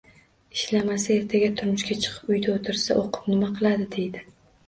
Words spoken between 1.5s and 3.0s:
turmushga chiqib uyda o‘tirsa,